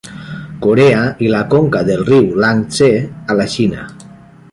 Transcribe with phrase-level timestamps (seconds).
[0.61, 2.89] Corea i la conca del riu Iang-Tsé
[3.35, 3.85] a la Xina.